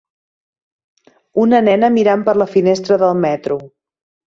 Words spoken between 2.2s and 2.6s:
per la